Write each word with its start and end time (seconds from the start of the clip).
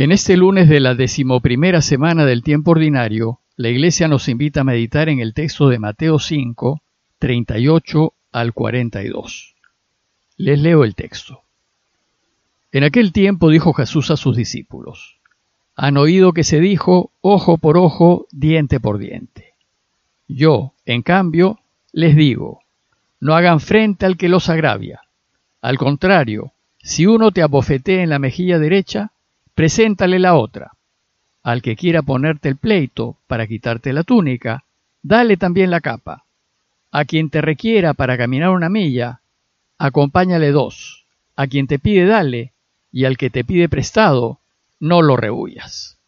En 0.00 0.12
este 0.12 0.36
lunes 0.36 0.68
de 0.68 0.78
la 0.78 0.94
decimoprimera 0.94 1.82
semana 1.82 2.24
del 2.24 2.44
tiempo 2.44 2.70
ordinario, 2.70 3.40
la 3.56 3.68
Iglesia 3.68 4.06
nos 4.06 4.28
invita 4.28 4.60
a 4.60 4.64
meditar 4.64 5.08
en 5.08 5.18
el 5.18 5.34
texto 5.34 5.68
de 5.68 5.80
Mateo 5.80 6.20
5, 6.20 6.80
38 7.18 8.12
al 8.30 8.52
42. 8.52 9.56
Les 10.36 10.60
leo 10.60 10.84
el 10.84 10.94
texto. 10.94 11.40
En 12.70 12.84
aquel 12.84 13.10
tiempo 13.10 13.50
dijo 13.50 13.72
Jesús 13.72 14.12
a 14.12 14.16
sus 14.16 14.36
discípulos, 14.36 15.18
Han 15.74 15.96
oído 15.96 16.32
que 16.32 16.44
se 16.44 16.60
dijo 16.60 17.10
ojo 17.20 17.58
por 17.58 17.76
ojo, 17.76 18.28
diente 18.30 18.78
por 18.78 18.98
diente. 18.98 19.54
Yo, 20.28 20.74
en 20.84 21.02
cambio, 21.02 21.58
les 21.90 22.14
digo, 22.14 22.60
no 23.18 23.34
hagan 23.34 23.58
frente 23.58 24.06
al 24.06 24.16
que 24.16 24.28
los 24.28 24.48
agravia. 24.48 25.00
Al 25.60 25.76
contrario, 25.76 26.52
si 26.80 27.04
uno 27.06 27.32
te 27.32 27.42
abofetea 27.42 28.04
en 28.04 28.10
la 28.10 28.20
mejilla 28.20 28.60
derecha, 28.60 29.10
preséntale 29.58 30.20
la 30.20 30.36
otra. 30.36 30.70
Al 31.42 31.62
que 31.62 31.74
quiera 31.74 32.02
ponerte 32.02 32.48
el 32.48 32.54
pleito 32.54 33.16
para 33.26 33.48
quitarte 33.48 33.92
la 33.92 34.04
túnica, 34.04 34.62
dale 35.02 35.36
también 35.36 35.72
la 35.72 35.80
capa. 35.80 36.22
A 36.92 37.04
quien 37.04 37.28
te 37.28 37.40
requiera 37.40 37.92
para 37.92 38.16
caminar 38.16 38.50
una 38.50 38.68
milla, 38.68 39.20
acompáñale 39.76 40.52
dos. 40.52 41.06
A 41.34 41.48
quien 41.48 41.66
te 41.66 41.80
pide, 41.80 42.06
dale, 42.06 42.52
y 42.92 43.04
al 43.04 43.16
que 43.16 43.30
te 43.30 43.42
pide 43.42 43.68
prestado, 43.68 44.38
no 44.78 45.02
lo 45.02 45.16
rehuyas. 45.16 45.98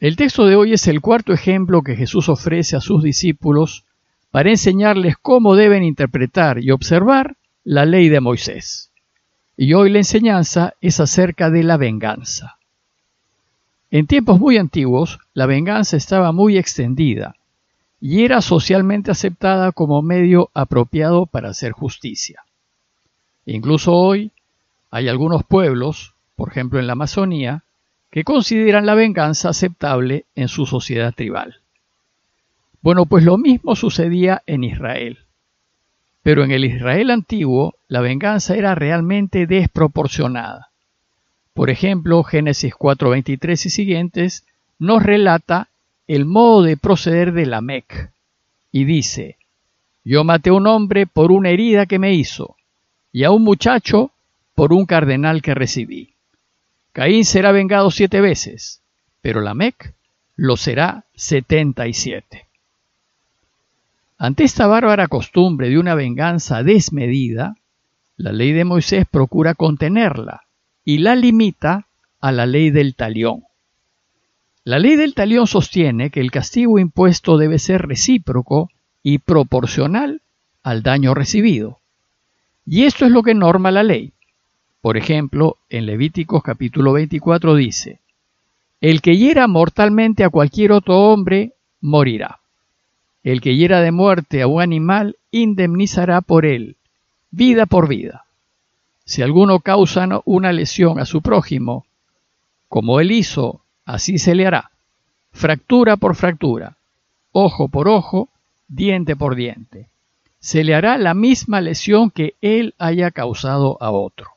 El 0.00 0.16
texto 0.16 0.46
de 0.46 0.56
hoy 0.56 0.72
es 0.72 0.88
el 0.88 1.00
cuarto 1.00 1.32
ejemplo 1.32 1.82
que 1.82 1.94
Jesús 1.94 2.28
ofrece 2.28 2.74
a 2.74 2.80
sus 2.80 3.04
discípulos 3.04 3.84
para 4.32 4.50
enseñarles 4.50 5.14
cómo 5.16 5.54
deben 5.54 5.84
interpretar 5.84 6.58
y 6.58 6.72
observar 6.72 7.36
la 7.62 7.84
ley 7.84 8.08
de 8.08 8.18
Moisés. 8.18 8.87
Y 9.60 9.74
hoy 9.74 9.90
la 9.90 9.98
enseñanza 9.98 10.74
es 10.80 11.00
acerca 11.00 11.50
de 11.50 11.64
la 11.64 11.76
venganza. 11.76 12.58
En 13.90 14.06
tiempos 14.06 14.38
muy 14.38 14.56
antiguos, 14.56 15.18
la 15.34 15.46
venganza 15.46 15.96
estaba 15.96 16.30
muy 16.30 16.56
extendida 16.56 17.34
y 18.00 18.22
era 18.22 18.40
socialmente 18.40 19.10
aceptada 19.10 19.72
como 19.72 20.00
medio 20.00 20.50
apropiado 20.54 21.26
para 21.26 21.48
hacer 21.48 21.72
justicia. 21.72 22.44
Incluso 23.46 23.94
hoy 23.94 24.30
hay 24.92 25.08
algunos 25.08 25.42
pueblos, 25.42 26.14
por 26.36 26.50
ejemplo 26.50 26.78
en 26.78 26.86
la 26.86 26.92
Amazonía, 26.92 27.64
que 28.12 28.22
consideran 28.22 28.86
la 28.86 28.94
venganza 28.94 29.48
aceptable 29.48 30.24
en 30.36 30.46
su 30.46 30.66
sociedad 30.66 31.12
tribal. 31.12 31.56
Bueno, 32.80 33.06
pues 33.06 33.24
lo 33.24 33.36
mismo 33.38 33.74
sucedía 33.74 34.40
en 34.46 34.62
Israel. 34.62 35.18
Pero 36.22 36.44
en 36.44 36.50
el 36.50 36.64
Israel 36.64 37.10
antiguo, 37.10 37.74
la 37.88 38.00
venganza 38.00 38.56
era 38.56 38.74
realmente 38.74 39.46
desproporcionada. 39.46 40.68
Por 41.54 41.70
ejemplo, 41.70 42.22
Génesis 42.22 42.74
4:23 42.74 43.66
y 43.66 43.70
siguientes 43.70 44.44
nos 44.78 45.02
relata 45.02 45.68
el 46.06 46.24
modo 46.24 46.62
de 46.62 46.76
proceder 46.76 47.32
de 47.32 47.46
Lamec 47.46 48.10
y 48.72 48.84
dice, 48.84 49.36
yo 50.04 50.24
maté 50.24 50.50
a 50.50 50.54
un 50.54 50.66
hombre 50.66 51.06
por 51.06 51.32
una 51.32 51.50
herida 51.50 51.86
que 51.86 51.98
me 51.98 52.14
hizo, 52.14 52.56
y 53.12 53.24
a 53.24 53.30
un 53.30 53.42
muchacho 53.42 54.10
por 54.54 54.72
un 54.72 54.86
cardenal 54.86 55.42
que 55.42 55.54
recibí. 55.54 56.14
Caín 56.92 57.24
será 57.24 57.52
vengado 57.52 57.90
siete 57.90 58.20
veces, 58.20 58.80
pero 59.20 59.40
Lamec 59.40 59.94
lo 60.36 60.56
será 60.56 61.04
setenta 61.14 61.86
y 61.86 61.94
siete. 61.94 62.47
Ante 64.20 64.42
esta 64.42 64.66
bárbara 64.66 65.06
costumbre 65.06 65.68
de 65.68 65.78
una 65.78 65.94
venganza 65.94 66.64
desmedida, 66.64 67.54
la 68.16 68.32
ley 68.32 68.50
de 68.50 68.64
Moisés 68.64 69.06
procura 69.08 69.54
contenerla 69.54 70.42
y 70.84 70.98
la 70.98 71.14
limita 71.14 71.86
a 72.20 72.32
la 72.32 72.44
ley 72.44 72.70
del 72.70 72.96
talión. 72.96 73.44
La 74.64 74.80
ley 74.80 74.96
del 74.96 75.14
talión 75.14 75.46
sostiene 75.46 76.10
que 76.10 76.20
el 76.20 76.32
castigo 76.32 76.80
impuesto 76.80 77.38
debe 77.38 77.60
ser 77.60 77.86
recíproco 77.86 78.70
y 79.04 79.18
proporcional 79.18 80.20
al 80.64 80.82
daño 80.82 81.14
recibido. 81.14 81.78
Y 82.66 82.86
esto 82.86 83.06
es 83.06 83.12
lo 83.12 83.22
que 83.22 83.34
norma 83.34 83.70
la 83.70 83.84
ley. 83.84 84.12
Por 84.80 84.96
ejemplo, 84.96 85.58
en 85.70 85.86
Levíticos 85.86 86.42
capítulo 86.42 86.92
24 86.92 87.54
dice, 87.54 88.00
El 88.80 89.00
que 89.00 89.16
hiera 89.16 89.46
mortalmente 89.46 90.24
a 90.24 90.28
cualquier 90.28 90.72
otro 90.72 90.98
hombre, 90.98 91.52
morirá. 91.80 92.40
El 93.22 93.40
que 93.40 93.56
hiera 93.56 93.80
de 93.80 93.92
muerte 93.92 94.42
a 94.42 94.46
un 94.46 94.62
animal 94.62 95.16
indemnizará 95.30 96.20
por 96.20 96.46
él, 96.46 96.76
vida 97.30 97.66
por 97.66 97.88
vida. 97.88 98.24
Si 99.04 99.22
alguno 99.22 99.60
causa 99.60 100.06
una 100.24 100.52
lesión 100.52 101.00
a 101.00 101.06
su 101.06 101.22
prójimo, 101.22 101.86
como 102.68 103.00
él 103.00 103.10
hizo, 103.10 103.62
así 103.84 104.18
se 104.18 104.34
le 104.34 104.46
hará, 104.46 104.70
fractura 105.32 105.96
por 105.96 106.14
fractura, 106.14 106.76
ojo 107.32 107.68
por 107.68 107.88
ojo, 107.88 108.28
diente 108.68 109.16
por 109.16 109.34
diente. 109.34 109.88
Se 110.38 110.62
le 110.62 110.74
hará 110.74 110.98
la 110.98 111.14
misma 111.14 111.60
lesión 111.60 112.10
que 112.10 112.34
él 112.40 112.74
haya 112.78 113.10
causado 113.10 113.76
a 113.80 113.90
otro. 113.90 114.30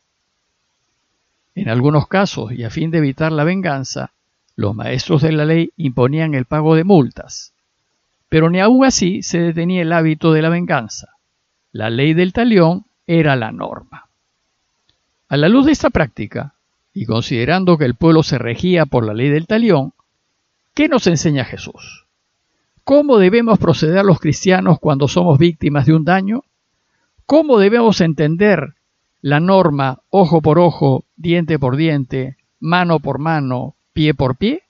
En 1.53 1.69
algunos 1.69 2.07
casos, 2.07 2.53
y 2.53 2.63
a 2.63 2.69
fin 2.69 2.91
de 2.91 2.99
evitar 2.99 3.31
la 3.31 3.43
venganza, 3.43 4.11
los 4.55 4.73
maestros 4.75 5.21
de 5.21 5.31
la 5.31 5.45
ley 5.45 5.71
imponían 5.77 6.33
el 6.33 6.45
pago 6.45 6.75
de 6.75 6.83
multas. 6.83 7.53
Pero 8.31 8.49
ni 8.49 8.61
aún 8.61 8.85
así 8.85 9.23
se 9.23 9.39
detenía 9.39 9.81
el 9.81 9.91
hábito 9.91 10.31
de 10.31 10.41
la 10.41 10.47
venganza. 10.47 11.17
La 11.73 11.89
ley 11.89 12.13
del 12.13 12.31
talión 12.31 12.85
era 13.05 13.35
la 13.35 13.51
norma. 13.51 14.05
A 15.27 15.35
la 15.35 15.49
luz 15.49 15.65
de 15.65 15.73
esta 15.73 15.89
práctica, 15.89 16.53
y 16.93 17.05
considerando 17.05 17.77
que 17.77 17.83
el 17.83 17.95
pueblo 17.95 18.23
se 18.23 18.37
regía 18.37 18.85
por 18.85 19.05
la 19.05 19.13
ley 19.13 19.27
del 19.27 19.47
talión, 19.47 19.91
¿qué 20.73 20.87
nos 20.87 21.07
enseña 21.07 21.43
Jesús? 21.43 22.05
¿Cómo 22.85 23.17
debemos 23.17 23.59
proceder 23.59 24.05
los 24.05 24.21
cristianos 24.21 24.79
cuando 24.79 25.09
somos 25.09 25.37
víctimas 25.37 25.85
de 25.85 25.93
un 25.93 26.05
daño? 26.05 26.45
¿Cómo 27.25 27.59
debemos 27.59 27.99
entender 27.99 28.75
la 29.19 29.41
norma 29.41 29.99
ojo 30.09 30.41
por 30.41 30.57
ojo, 30.57 31.03
diente 31.17 31.59
por 31.59 31.75
diente, 31.75 32.37
mano 32.61 33.01
por 33.01 33.19
mano, 33.19 33.75
pie 33.91 34.13
por 34.13 34.37
pie? 34.37 34.63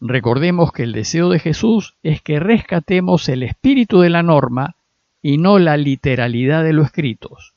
Recordemos 0.00 0.72
que 0.72 0.84
el 0.84 0.92
deseo 0.92 1.28
de 1.28 1.40
Jesús 1.40 1.94
es 2.02 2.22
que 2.22 2.38
rescatemos 2.38 3.28
el 3.28 3.42
espíritu 3.42 4.00
de 4.00 4.10
la 4.10 4.22
norma 4.22 4.76
y 5.22 5.38
no 5.38 5.58
la 5.58 5.76
literalidad 5.76 6.62
de 6.62 6.72
los 6.72 6.86
escritos. 6.86 7.54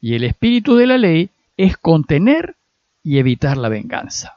Y 0.00 0.14
el 0.14 0.24
espíritu 0.24 0.76
de 0.76 0.86
la 0.86 0.98
ley 0.98 1.30
es 1.56 1.78
contener 1.78 2.56
y 3.02 3.18
evitar 3.18 3.56
la 3.56 3.70
venganza. 3.70 4.36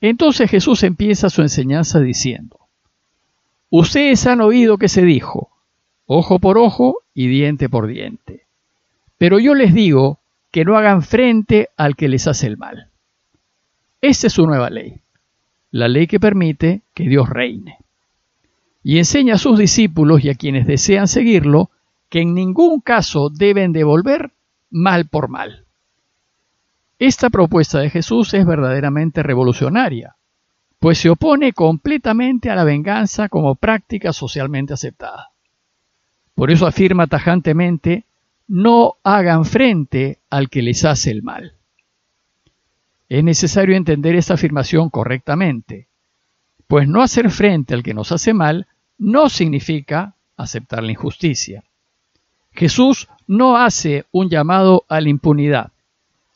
Entonces 0.00 0.50
Jesús 0.50 0.82
empieza 0.82 1.30
su 1.30 1.42
enseñanza 1.42 2.00
diciendo, 2.00 2.58
Ustedes 3.70 4.26
han 4.26 4.40
oído 4.40 4.78
que 4.78 4.88
se 4.88 5.02
dijo, 5.02 5.50
ojo 6.06 6.40
por 6.40 6.58
ojo 6.58 6.98
y 7.14 7.28
diente 7.28 7.68
por 7.68 7.86
diente. 7.86 8.46
Pero 9.16 9.38
yo 9.38 9.54
les 9.54 9.72
digo 9.72 10.18
que 10.50 10.64
no 10.64 10.76
hagan 10.76 11.02
frente 11.02 11.68
al 11.76 11.94
que 11.94 12.08
les 12.08 12.26
hace 12.26 12.48
el 12.48 12.56
mal. 12.56 12.90
Esta 14.00 14.26
es 14.26 14.32
su 14.32 14.46
nueva 14.46 14.70
ley 14.70 15.03
la 15.74 15.88
ley 15.88 16.06
que 16.06 16.20
permite 16.20 16.82
que 16.94 17.08
Dios 17.08 17.28
reine. 17.28 17.78
Y 18.84 18.98
enseña 18.98 19.34
a 19.34 19.38
sus 19.38 19.58
discípulos 19.58 20.24
y 20.24 20.30
a 20.30 20.36
quienes 20.36 20.68
desean 20.68 21.08
seguirlo 21.08 21.68
que 22.08 22.20
en 22.20 22.32
ningún 22.32 22.80
caso 22.80 23.28
deben 23.28 23.72
devolver 23.72 24.30
mal 24.70 25.08
por 25.08 25.28
mal. 25.28 25.64
Esta 27.00 27.28
propuesta 27.28 27.80
de 27.80 27.90
Jesús 27.90 28.34
es 28.34 28.46
verdaderamente 28.46 29.24
revolucionaria, 29.24 30.14
pues 30.78 30.98
se 30.98 31.10
opone 31.10 31.52
completamente 31.52 32.50
a 32.50 32.54
la 32.54 32.62
venganza 32.62 33.28
como 33.28 33.56
práctica 33.56 34.12
socialmente 34.12 34.74
aceptada. 34.74 35.30
Por 36.36 36.52
eso 36.52 36.68
afirma 36.68 37.08
tajantemente, 37.08 38.04
no 38.46 38.94
hagan 39.02 39.44
frente 39.44 40.20
al 40.30 40.50
que 40.50 40.62
les 40.62 40.84
hace 40.84 41.10
el 41.10 41.24
mal. 41.24 41.54
Es 43.08 43.22
necesario 43.22 43.76
entender 43.76 44.16
esta 44.16 44.34
afirmación 44.34 44.88
correctamente, 44.88 45.88
pues 46.66 46.88
no 46.88 47.02
hacer 47.02 47.30
frente 47.30 47.74
al 47.74 47.82
que 47.82 47.94
nos 47.94 48.12
hace 48.12 48.32
mal 48.32 48.66
no 48.96 49.28
significa 49.28 50.14
aceptar 50.36 50.82
la 50.82 50.92
injusticia. 50.92 51.64
Jesús 52.52 53.08
no 53.26 53.56
hace 53.58 54.06
un 54.10 54.30
llamado 54.30 54.84
a 54.88 55.00
la 55.00 55.08
impunidad. 55.08 55.72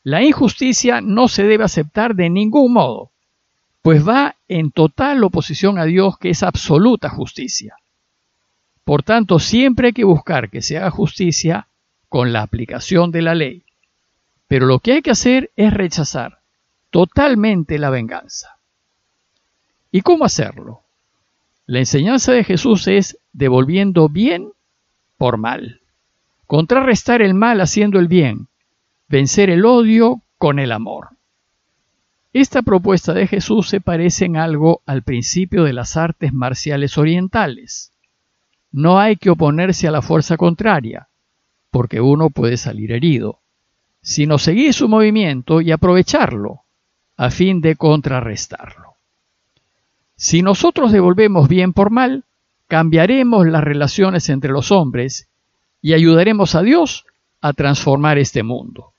La 0.02 0.22
injusticia 0.22 1.00
no 1.00 1.28
se 1.28 1.44
debe 1.44 1.64
aceptar 1.64 2.14
de 2.14 2.28
ningún 2.28 2.72
modo, 2.72 3.10
pues 3.82 4.06
va 4.06 4.36
en 4.48 4.70
total 4.70 5.24
oposición 5.24 5.78
a 5.78 5.84
Dios 5.84 6.18
que 6.18 6.30
es 6.30 6.42
absoluta 6.42 7.08
justicia. 7.08 7.76
Por 8.84 9.02
tanto, 9.02 9.38
siempre 9.38 9.88
hay 9.88 9.92
que 9.92 10.04
buscar 10.04 10.50
que 10.50 10.62
se 10.62 10.78
haga 10.78 10.90
justicia 10.90 11.68
con 12.08 12.32
la 12.32 12.42
aplicación 12.42 13.10
de 13.10 13.22
la 13.22 13.34
ley. 13.34 13.64
Pero 14.46 14.66
lo 14.66 14.78
que 14.78 14.94
hay 14.94 15.02
que 15.02 15.10
hacer 15.10 15.50
es 15.56 15.72
rechazar 15.74 16.37
totalmente 16.90 17.78
la 17.78 17.90
venganza. 17.90 18.58
¿Y 19.90 20.02
cómo 20.02 20.24
hacerlo? 20.24 20.82
La 21.66 21.78
enseñanza 21.78 22.32
de 22.32 22.44
Jesús 22.44 22.88
es 22.88 23.18
devolviendo 23.32 24.08
bien 24.08 24.52
por 25.16 25.36
mal, 25.36 25.80
contrarrestar 26.46 27.22
el 27.22 27.34
mal 27.34 27.60
haciendo 27.60 27.98
el 27.98 28.08
bien, 28.08 28.48
vencer 29.08 29.50
el 29.50 29.64
odio 29.64 30.22
con 30.38 30.58
el 30.58 30.72
amor. 30.72 31.10
Esta 32.32 32.62
propuesta 32.62 33.14
de 33.14 33.26
Jesús 33.26 33.68
se 33.68 33.80
parece 33.80 34.26
en 34.26 34.36
algo 34.36 34.82
al 34.86 35.02
principio 35.02 35.64
de 35.64 35.72
las 35.72 35.96
artes 35.96 36.32
marciales 36.32 36.96
orientales. 36.96 37.92
No 38.70 38.98
hay 38.98 39.16
que 39.16 39.30
oponerse 39.30 39.88
a 39.88 39.90
la 39.90 40.02
fuerza 40.02 40.36
contraria, 40.36 41.08
porque 41.70 42.00
uno 42.00 42.30
puede 42.30 42.56
salir 42.56 42.92
herido, 42.92 43.40
sino 44.02 44.38
seguir 44.38 44.74
su 44.74 44.88
movimiento 44.88 45.60
y 45.60 45.72
aprovecharlo, 45.72 46.64
a 47.18 47.30
fin 47.30 47.60
de 47.60 47.76
contrarrestarlo. 47.76 48.94
Si 50.16 50.40
nosotros 50.40 50.92
devolvemos 50.92 51.48
bien 51.48 51.72
por 51.72 51.90
mal, 51.90 52.24
cambiaremos 52.68 53.46
las 53.46 53.62
relaciones 53.62 54.28
entre 54.28 54.50
los 54.50 54.72
hombres 54.72 55.28
y 55.82 55.92
ayudaremos 55.92 56.54
a 56.54 56.62
Dios 56.62 57.04
a 57.40 57.52
transformar 57.52 58.18
este 58.18 58.42
mundo. 58.42 58.92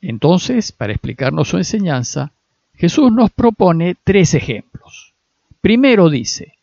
Entonces, 0.00 0.72
para 0.72 0.92
explicarnos 0.92 1.48
su 1.48 1.56
enseñanza, 1.56 2.32
Jesús 2.74 3.10
nos 3.10 3.30
propone 3.30 3.96
tres 4.04 4.34
ejemplos. 4.34 5.14
Primero 5.60 6.10
dice, 6.10 6.54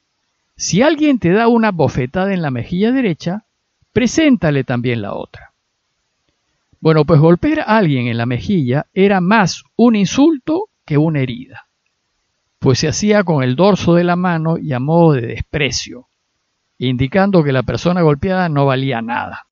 si 0.56 0.82
alguien 0.82 1.20
te 1.20 1.32
da 1.32 1.48
una 1.48 1.72
bofetada 1.72 2.34
en 2.34 2.42
la 2.42 2.52
mejilla 2.52 2.92
derecha, 2.92 3.46
preséntale 3.94 4.64
también 4.64 5.02
la 5.02 5.14
otra. 5.14 5.49
Bueno, 6.82 7.04
pues 7.06 7.20
golpear 7.20 7.60
a 7.60 7.78
alguien 7.78 8.08
en 8.08 8.18
la 8.18 8.26
mejilla 8.26 8.86
era 8.94 9.20
más 9.20 9.64
un 9.76 9.96
insulto 9.96 10.70
que 10.86 10.98
una 10.98 11.20
herida, 11.20 11.68
pues 12.58 12.80
se 12.80 12.88
hacía 12.88 13.24
con 13.24 13.44
el 13.44 13.56
dorso 13.56 13.96
de 13.96 14.06
la 14.06 14.16
mano 14.16 14.58
y 14.58 14.72
a 14.72 14.80
modo 14.80 15.14
de 15.14 15.28
desprecio, 15.28 16.08
indicando 16.78 17.44
que 17.44 17.52
la 17.52 17.64
persona 17.64 18.02
golpeada 18.02 18.48
no 18.48 18.66
valía 18.66 19.02
nada. 19.02 19.48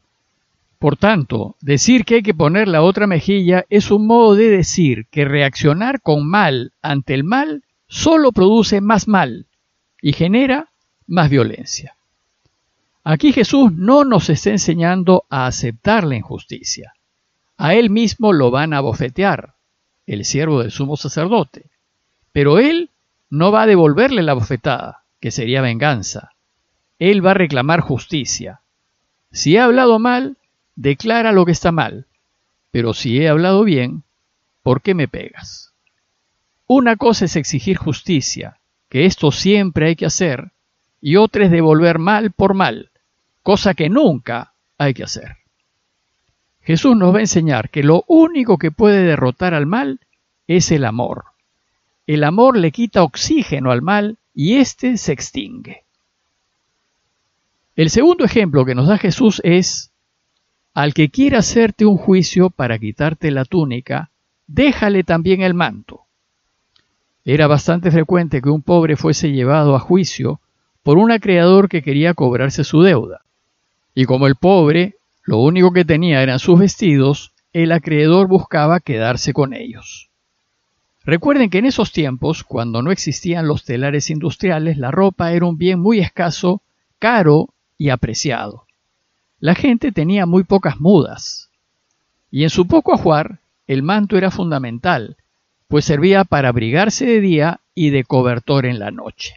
Por 0.79 0.95
tanto, 0.95 1.55
decir 1.59 2.05
que 2.05 2.15
hay 2.15 2.23
que 2.23 2.33
poner 2.33 2.67
la 2.67 2.81
otra 2.81 3.07
mejilla 3.07 3.65
es 3.69 3.91
un 3.91 4.07
modo 4.07 4.35
de 4.35 4.49
decir 4.49 5.07
que 5.09 5.25
reaccionar 5.25 6.01
con 6.01 6.27
mal 6.27 6.71
ante 6.81 7.13
el 7.13 7.23
mal 7.23 7.63
solo 7.87 8.31
produce 8.31 8.79
más 8.79 9.07
mal 9.07 9.47
y 10.01 10.13
genera 10.13 10.69
más 11.07 11.29
violencia. 11.29 11.97
Aquí 13.03 13.33
Jesús 13.33 13.71
no 13.73 14.03
nos 14.03 14.29
está 14.29 14.51
enseñando 14.51 15.25
a 15.29 15.47
aceptar 15.47 16.03
la 16.03 16.15
injusticia. 16.15 16.93
A 17.57 17.73
él 17.73 17.89
mismo 17.89 18.33
lo 18.33 18.51
van 18.51 18.73
a 18.73 18.81
bofetear, 18.81 19.55
el 20.05 20.25
siervo 20.25 20.61
del 20.61 20.71
sumo 20.71 20.95
sacerdote. 20.95 21.71
Pero 22.31 22.59
él 22.59 22.91
no 23.29 23.51
va 23.51 23.63
a 23.63 23.67
devolverle 23.67 24.21
la 24.21 24.33
bofetada, 24.33 25.03
que 25.19 25.31
sería 25.31 25.61
venganza. 25.61 26.31
Él 26.99 27.25
va 27.25 27.31
a 27.31 27.35
reclamar 27.35 27.81
justicia. 27.81 28.61
Si 29.31 29.55
he 29.55 29.59
hablado 29.59 29.99
mal, 29.99 30.37
declara 30.75 31.31
lo 31.31 31.45
que 31.45 31.51
está 31.51 31.71
mal, 31.71 32.05
pero 32.71 32.93
si 32.93 33.19
he 33.19 33.27
hablado 33.27 33.63
bien, 33.63 34.03
¿por 34.61 34.81
qué 34.81 34.93
me 34.93 35.07
pegas? 35.07 35.73
Una 36.67 36.95
cosa 36.95 37.25
es 37.25 37.35
exigir 37.35 37.77
justicia, 37.77 38.59
que 38.89 39.05
esto 39.05 39.31
siempre 39.31 39.87
hay 39.87 39.95
que 39.95 40.05
hacer, 40.05 40.51
y 41.01 41.15
otra 41.15 41.45
es 41.45 41.51
devolver 41.51 41.97
mal 41.97 42.31
por 42.31 42.53
mal, 42.53 42.91
cosa 43.41 43.73
que 43.73 43.89
nunca 43.89 44.53
hay 44.77 44.93
que 44.93 45.03
hacer. 45.03 45.37
Jesús 46.67 46.97
nos 46.97 47.13
va 47.13 47.19
a 47.19 47.21
enseñar 47.21 47.69
que 47.69 47.81
lo 47.81 48.03
único 48.09 48.57
que 48.57 48.71
puede 48.71 49.01
derrotar 49.03 49.53
al 49.53 49.65
mal 49.65 50.01
es 50.47 50.69
el 50.73 50.83
amor. 50.83 51.23
El 52.05 52.25
amor 52.25 52.57
le 52.57 52.73
quita 52.73 53.03
oxígeno 53.03 53.71
al 53.71 53.81
mal 53.81 54.17
y 54.33 54.57
éste 54.57 54.97
se 54.97 55.13
extingue. 55.13 55.85
El 57.77 57.89
segundo 57.89 58.25
ejemplo 58.25 58.65
que 58.65 58.75
nos 58.75 58.89
da 58.89 58.97
Jesús 58.97 59.39
es 59.45 59.93
al 60.73 60.93
que 60.93 61.07
quiera 61.07 61.39
hacerte 61.39 61.85
un 61.85 61.95
juicio 61.95 62.49
para 62.49 62.77
quitarte 62.77 63.31
la 63.31 63.45
túnica, 63.45 64.11
déjale 64.45 65.05
también 65.05 65.43
el 65.43 65.53
manto. 65.53 66.01
Era 67.23 67.47
bastante 67.47 67.91
frecuente 67.91 68.41
que 68.41 68.49
un 68.49 68.61
pobre 68.61 68.97
fuese 68.97 69.31
llevado 69.31 69.73
a 69.73 69.79
juicio 69.79 70.41
por 70.83 70.97
un 70.97 71.13
acreedor 71.13 71.69
que 71.69 71.81
quería 71.81 72.13
cobrarse 72.13 72.65
su 72.65 72.81
deuda. 72.81 73.21
Y 73.95 74.03
como 74.03 74.27
el 74.27 74.35
pobre 74.35 74.97
lo 75.27 75.37
único 75.37 75.71
que 75.71 75.85
tenía 75.85 76.23
eran 76.23 76.39
sus 76.39 76.57
vestidos, 76.57 77.33
el 77.53 77.71
acreedor 77.71 78.27
buscaba 78.27 78.79
quedarse 78.79 79.31
con 79.31 79.53
ellos. 79.53 80.09
Recuerden 81.05 81.51
que 81.51 81.59
en 81.59 81.67
esos 81.67 81.91
tiempos, 81.91 82.43
cuando 82.43 82.81
no 82.81 82.89
existían 82.89 83.47
los 83.47 83.63
telares 83.63 84.09
industriales, 84.09 84.79
la 84.79 84.89
ropa 84.89 85.31
era 85.33 85.45
un 85.45 85.59
bien 85.59 85.79
muy 85.79 85.99
escaso, 85.99 86.63
caro 86.97 87.49
y 87.77 87.89
apreciado 87.89 88.67
la 89.39 89.53
gente 89.53 89.91
tenía 89.91 90.25
muy 90.25 90.43
pocas 90.43 90.79
mudas, 90.79 91.49
y 92.31 92.43
en 92.43 92.49
su 92.49 92.67
poco 92.67 92.93
ajuar 92.93 93.39
el 93.67 93.83
manto 93.83 94.17
era 94.17 94.31
fundamental, 94.31 95.17
pues 95.67 95.85
servía 95.85 96.23
para 96.23 96.49
abrigarse 96.49 97.05
de 97.05 97.21
día 97.21 97.59
y 97.75 97.91
de 97.91 98.03
cobertor 98.03 98.65
en 98.65 98.79
la 98.79 98.89
noche. 98.89 99.35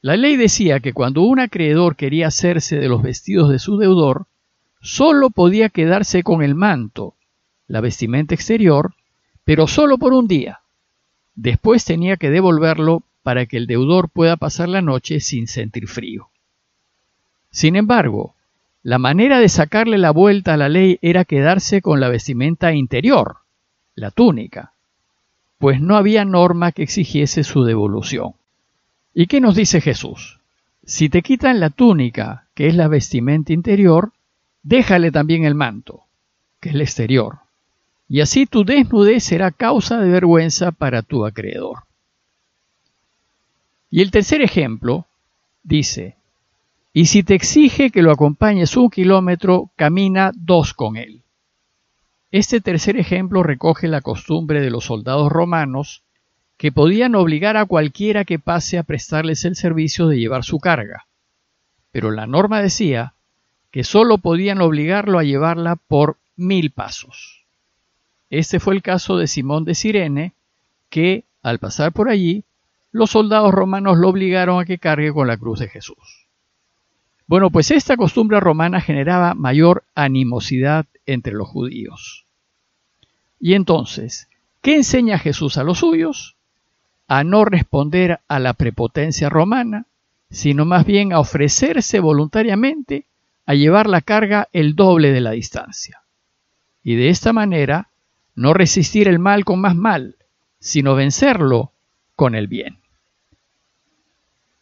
La 0.00 0.16
ley 0.16 0.36
decía 0.36 0.80
que 0.80 0.92
cuando 0.92 1.22
un 1.22 1.38
acreedor 1.40 1.96
quería 1.96 2.28
hacerse 2.28 2.78
de 2.78 2.88
los 2.88 3.02
vestidos 3.02 3.50
de 3.50 3.58
su 3.58 3.78
deudor, 3.78 4.26
sólo 4.88 5.28
podía 5.28 5.68
quedarse 5.68 6.22
con 6.22 6.42
el 6.42 6.54
manto, 6.54 7.14
la 7.66 7.82
vestimenta 7.82 8.34
exterior, 8.34 8.94
pero 9.44 9.66
sólo 9.66 9.98
por 9.98 10.14
un 10.14 10.26
día. 10.26 10.60
Después 11.34 11.84
tenía 11.84 12.16
que 12.16 12.30
devolverlo 12.30 13.02
para 13.22 13.44
que 13.44 13.58
el 13.58 13.66
deudor 13.66 14.08
pueda 14.08 14.38
pasar 14.38 14.70
la 14.70 14.80
noche 14.80 15.20
sin 15.20 15.46
sentir 15.46 15.88
frío. 15.88 16.30
Sin 17.50 17.76
embargo, 17.76 18.34
la 18.82 18.98
manera 18.98 19.40
de 19.40 19.50
sacarle 19.50 19.98
la 19.98 20.10
vuelta 20.10 20.54
a 20.54 20.56
la 20.56 20.70
ley 20.70 20.98
era 21.02 21.26
quedarse 21.26 21.82
con 21.82 22.00
la 22.00 22.08
vestimenta 22.08 22.72
interior, 22.72 23.40
la 23.94 24.10
túnica, 24.10 24.72
pues 25.58 25.82
no 25.82 25.96
había 25.96 26.24
norma 26.24 26.72
que 26.72 26.84
exigiese 26.84 27.44
su 27.44 27.62
devolución. 27.64 28.32
¿Y 29.12 29.26
qué 29.26 29.42
nos 29.42 29.54
dice 29.54 29.82
Jesús? 29.82 30.40
Si 30.82 31.10
te 31.10 31.20
quitan 31.20 31.60
la 31.60 31.68
túnica, 31.68 32.46
que 32.54 32.68
es 32.68 32.74
la 32.74 32.88
vestimenta 32.88 33.52
interior, 33.52 34.12
déjale 34.62 35.10
también 35.10 35.44
el 35.44 35.54
manto, 35.54 36.04
que 36.60 36.70
es 36.70 36.74
el 36.74 36.80
exterior, 36.80 37.40
y 38.08 38.20
así 38.20 38.46
tu 38.46 38.64
desnudez 38.64 39.24
será 39.24 39.50
causa 39.50 39.98
de 39.98 40.10
vergüenza 40.10 40.72
para 40.72 41.02
tu 41.02 41.26
acreedor. 41.26 41.84
Y 43.90 44.02
el 44.02 44.10
tercer 44.10 44.42
ejemplo 44.42 45.06
dice, 45.62 46.16
y 46.92 47.06
si 47.06 47.22
te 47.22 47.34
exige 47.34 47.90
que 47.90 48.02
lo 48.02 48.10
acompañes 48.10 48.76
un 48.76 48.90
kilómetro, 48.90 49.70
camina 49.76 50.32
dos 50.34 50.74
con 50.74 50.96
él. 50.96 51.22
Este 52.30 52.60
tercer 52.60 52.98
ejemplo 52.98 53.42
recoge 53.42 53.88
la 53.88 54.00
costumbre 54.00 54.60
de 54.60 54.70
los 54.70 54.84
soldados 54.84 55.30
romanos 55.30 56.02
que 56.58 56.72
podían 56.72 57.14
obligar 57.14 57.56
a 57.56 57.64
cualquiera 57.64 58.24
que 58.24 58.38
pase 58.38 58.78
a 58.78 58.82
prestarles 58.82 59.44
el 59.44 59.54
servicio 59.54 60.08
de 60.08 60.18
llevar 60.18 60.44
su 60.44 60.58
carga. 60.58 61.06
Pero 61.90 62.10
la 62.10 62.26
norma 62.26 62.60
decía 62.60 63.14
que 63.70 63.84
sólo 63.84 64.18
podían 64.18 64.60
obligarlo 64.60 65.18
a 65.18 65.24
llevarla 65.24 65.76
por 65.76 66.16
mil 66.36 66.70
pasos. 66.70 67.44
Este 68.30 68.60
fue 68.60 68.74
el 68.74 68.82
caso 68.82 69.16
de 69.16 69.26
Simón 69.26 69.64
de 69.64 69.74
Sirene, 69.74 70.32
que, 70.90 71.24
al 71.42 71.58
pasar 71.58 71.92
por 71.92 72.08
allí, 72.08 72.44
los 72.92 73.10
soldados 73.10 73.52
romanos 73.52 73.98
lo 73.98 74.08
obligaron 74.08 74.60
a 74.60 74.64
que 74.64 74.78
cargue 74.78 75.12
con 75.12 75.26
la 75.26 75.36
cruz 75.36 75.60
de 75.60 75.68
Jesús. 75.68 76.26
Bueno, 77.26 77.50
pues 77.50 77.70
esta 77.70 77.96
costumbre 77.96 78.40
romana 78.40 78.80
generaba 78.80 79.34
mayor 79.34 79.84
animosidad 79.94 80.86
entre 81.04 81.34
los 81.34 81.48
judíos. 81.48 82.24
Y 83.38 83.54
entonces, 83.54 84.28
¿qué 84.62 84.76
enseña 84.76 85.18
Jesús 85.18 85.58
a 85.58 85.62
los 85.62 85.78
suyos? 85.78 86.36
A 87.06 87.24
no 87.24 87.44
responder 87.44 88.20
a 88.28 88.38
la 88.38 88.54
prepotencia 88.54 89.28
romana, 89.28 89.86
sino 90.30 90.64
más 90.64 90.86
bien 90.86 91.12
a 91.12 91.20
ofrecerse 91.20 92.00
voluntariamente 92.00 93.04
a 93.48 93.54
llevar 93.54 93.86
la 93.88 94.02
carga 94.02 94.50
el 94.52 94.76
doble 94.76 95.10
de 95.10 95.22
la 95.22 95.30
distancia. 95.30 96.02
Y 96.82 96.96
de 96.96 97.08
esta 97.08 97.32
manera, 97.32 97.88
no 98.34 98.52
resistir 98.52 99.08
el 99.08 99.18
mal 99.18 99.46
con 99.46 99.58
más 99.58 99.74
mal, 99.74 100.16
sino 100.58 100.94
vencerlo 100.94 101.72
con 102.14 102.34
el 102.34 102.46
bien. 102.46 102.80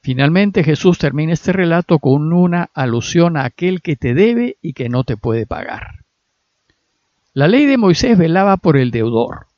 Finalmente 0.02 0.62
Jesús 0.62 0.98
termina 0.98 1.32
este 1.32 1.52
relato 1.52 1.98
con 1.98 2.32
una 2.32 2.70
alusión 2.74 3.36
a 3.36 3.44
aquel 3.44 3.82
que 3.82 3.96
te 3.96 4.14
debe 4.14 4.56
y 4.62 4.72
que 4.72 4.88
no 4.88 5.02
te 5.02 5.16
puede 5.16 5.46
pagar. 5.46 6.04
La 7.32 7.48
ley 7.48 7.66
de 7.66 7.78
Moisés 7.78 8.16
velaba 8.16 8.56
por 8.56 8.76
el 8.76 8.92
deudor. 8.92 9.48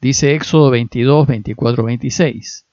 Dice 0.00 0.34
Éxodo 0.34 0.70
22, 0.70 1.26
24, 1.26 1.84
26. 1.84 2.64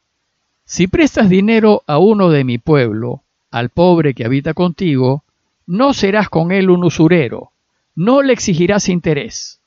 Si 0.64 0.88
prestas 0.88 1.28
dinero 1.28 1.84
a 1.88 1.98
uno 1.98 2.30
de 2.30 2.46
mi 2.46 2.58
pueblo, 2.58 3.24
al 3.52 3.68
pobre 3.68 4.14
que 4.14 4.24
habita 4.24 4.54
contigo, 4.54 5.26
no 5.66 5.94
serás 5.94 6.30
con 6.30 6.52
él 6.52 6.70
un 6.70 6.84
usurero, 6.84 7.52
no 7.96 8.22
le 8.22 8.34
exigirás 8.34 8.90
interés. 8.90 9.62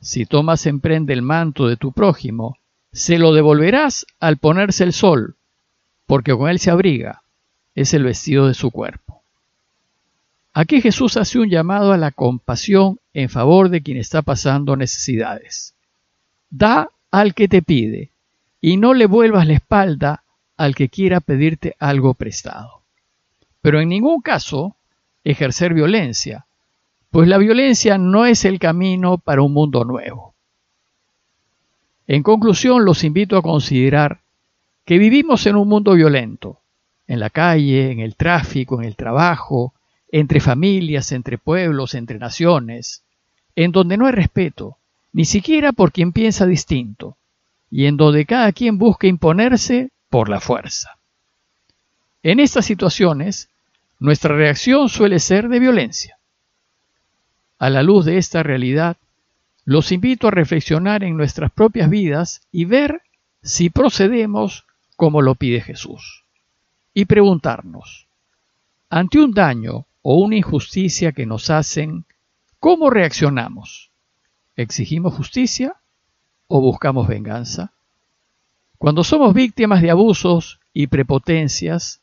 Si 0.00 0.26
tomas 0.26 0.66
en 0.66 0.80
prenda 0.80 1.12
el 1.12 1.22
manto 1.22 1.66
de 1.66 1.76
tu 1.76 1.92
prójimo, 1.92 2.58
se 2.92 3.18
lo 3.18 3.32
devolverás 3.32 4.06
al 4.20 4.38
ponerse 4.38 4.84
el 4.84 4.92
sol, 4.92 5.36
porque 6.06 6.36
con 6.36 6.48
él 6.48 6.58
se 6.58 6.70
abriga, 6.70 7.22
es 7.74 7.94
el 7.94 8.04
vestido 8.04 8.46
de 8.46 8.54
su 8.54 8.70
cuerpo. 8.70 9.22
Aquí 10.52 10.80
Jesús 10.80 11.16
hace 11.16 11.38
un 11.38 11.48
llamado 11.48 11.92
a 11.92 11.96
la 11.96 12.10
compasión 12.10 12.98
en 13.12 13.28
favor 13.28 13.68
de 13.68 13.82
quien 13.82 13.96
está 13.96 14.22
pasando 14.22 14.76
necesidades. 14.76 15.74
Da 16.50 16.90
al 17.10 17.34
que 17.34 17.46
te 17.46 17.62
pide 17.62 18.10
y 18.60 18.76
no 18.76 18.94
le 18.94 19.06
vuelvas 19.06 19.46
la 19.46 19.54
espalda 19.54 20.24
al 20.56 20.74
que 20.74 20.88
quiera 20.88 21.20
pedirte 21.20 21.76
algo 21.78 22.14
prestado. 22.14 22.82
Pero 23.60 23.80
en 23.80 23.88
ningún 23.88 24.20
caso 24.20 24.76
ejercer 25.30 25.74
violencia, 25.74 26.46
pues 27.10 27.28
la 27.28 27.36
violencia 27.36 27.98
no 27.98 28.24
es 28.24 28.46
el 28.46 28.58
camino 28.58 29.18
para 29.18 29.42
un 29.42 29.52
mundo 29.52 29.84
nuevo. 29.84 30.34
En 32.06 32.22
conclusión, 32.22 32.86
los 32.86 33.04
invito 33.04 33.36
a 33.36 33.42
considerar 33.42 34.20
que 34.86 34.96
vivimos 34.96 35.46
en 35.46 35.56
un 35.56 35.68
mundo 35.68 35.92
violento, 35.92 36.60
en 37.06 37.20
la 37.20 37.28
calle, 37.28 37.90
en 37.90 38.00
el 38.00 38.16
tráfico, 38.16 38.80
en 38.80 38.86
el 38.86 38.96
trabajo, 38.96 39.74
entre 40.10 40.40
familias, 40.40 41.12
entre 41.12 41.36
pueblos, 41.36 41.94
entre 41.94 42.18
naciones, 42.18 43.04
en 43.54 43.72
donde 43.72 43.98
no 43.98 44.06
hay 44.06 44.12
respeto, 44.12 44.78
ni 45.12 45.26
siquiera 45.26 45.72
por 45.72 45.92
quien 45.92 46.12
piensa 46.12 46.46
distinto, 46.46 47.18
y 47.70 47.84
en 47.84 47.98
donde 47.98 48.24
cada 48.24 48.52
quien 48.52 48.78
busca 48.78 49.06
imponerse 49.06 49.90
por 50.08 50.30
la 50.30 50.40
fuerza. 50.40 50.98
En 52.22 52.40
estas 52.40 52.64
situaciones, 52.64 53.50
nuestra 53.98 54.34
reacción 54.36 54.88
suele 54.88 55.18
ser 55.18 55.48
de 55.48 55.58
violencia. 55.58 56.18
A 57.58 57.70
la 57.70 57.82
luz 57.82 58.04
de 58.04 58.18
esta 58.18 58.42
realidad, 58.42 58.96
los 59.64 59.92
invito 59.92 60.28
a 60.28 60.30
reflexionar 60.30 61.02
en 61.02 61.16
nuestras 61.16 61.50
propias 61.50 61.90
vidas 61.90 62.40
y 62.52 62.64
ver 62.64 63.02
si 63.42 63.70
procedemos 63.70 64.64
como 64.96 65.20
lo 65.20 65.34
pide 65.34 65.60
Jesús. 65.60 66.24
Y 66.94 67.04
preguntarnos, 67.04 68.06
ante 68.88 69.18
un 69.18 69.32
daño 69.32 69.86
o 70.02 70.16
una 70.16 70.36
injusticia 70.36 71.12
que 71.12 71.26
nos 71.26 71.50
hacen, 71.50 72.04
¿cómo 72.60 72.90
reaccionamos? 72.90 73.90
¿Exigimos 74.56 75.14
justicia 75.14 75.76
o 76.46 76.60
buscamos 76.60 77.06
venganza? 77.06 77.72
Cuando 78.78 79.04
somos 79.04 79.34
víctimas 79.34 79.82
de 79.82 79.90
abusos 79.90 80.60
y 80.72 80.86
prepotencias, 80.86 82.00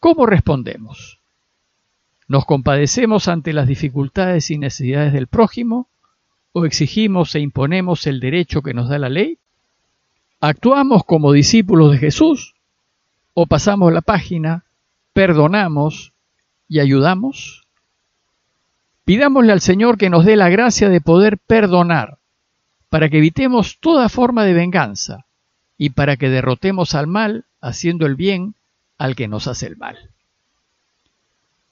¿cómo 0.00 0.26
respondemos? 0.26 1.17
¿Nos 2.28 2.44
compadecemos 2.44 3.26
ante 3.26 3.54
las 3.54 3.66
dificultades 3.66 4.50
y 4.50 4.58
necesidades 4.58 5.14
del 5.14 5.28
prójimo 5.28 5.88
o 6.52 6.66
exigimos 6.66 7.34
e 7.34 7.40
imponemos 7.40 8.06
el 8.06 8.20
derecho 8.20 8.60
que 8.60 8.74
nos 8.74 8.90
da 8.90 8.98
la 8.98 9.08
ley? 9.08 9.38
¿Actuamos 10.38 11.04
como 11.04 11.32
discípulos 11.32 11.90
de 11.90 11.98
Jesús 11.98 12.54
o 13.32 13.46
pasamos 13.46 13.94
la 13.94 14.02
página, 14.02 14.64
perdonamos 15.14 16.12
y 16.68 16.80
ayudamos? 16.80 17.66
Pidámosle 19.06 19.52
al 19.52 19.62
Señor 19.62 19.96
que 19.96 20.10
nos 20.10 20.26
dé 20.26 20.36
la 20.36 20.50
gracia 20.50 20.90
de 20.90 21.00
poder 21.00 21.38
perdonar 21.38 22.18
para 22.90 23.08
que 23.08 23.18
evitemos 23.18 23.78
toda 23.80 24.10
forma 24.10 24.44
de 24.44 24.52
venganza 24.52 25.24
y 25.78 25.90
para 25.90 26.18
que 26.18 26.28
derrotemos 26.28 26.94
al 26.94 27.06
mal 27.06 27.46
haciendo 27.62 28.04
el 28.04 28.16
bien 28.16 28.54
al 28.98 29.16
que 29.16 29.28
nos 29.28 29.48
hace 29.48 29.66
el 29.66 29.78
mal. 29.78 30.10